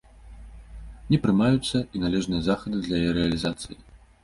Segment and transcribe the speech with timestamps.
[1.11, 3.81] Не прымаюцца і належныя захады для яе рэалізацыі.